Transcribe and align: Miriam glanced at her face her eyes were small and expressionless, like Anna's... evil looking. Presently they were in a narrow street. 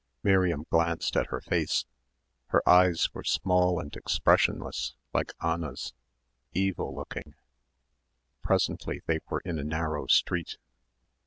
Miriam 0.23 0.65
glanced 0.71 1.15
at 1.15 1.27
her 1.27 1.41
face 1.41 1.85
her 2.47 2.67
eyes 2.67 3.09
were 3.13 3.23
small 3.23 3.79
and 3.79 3.95
expressionless, 3.95 4.95
like 5.13 5.31
Anna's... 5.39 5.93
evil 6.53 6.95
looking. 6.95 7.35
Presently 8.41 9.01
they 9.05 9.19
were 9.29 9.43
in 9.45 9.59
a 9.59 9.63
narrow 9.63 10.07
street. 10.07 10.57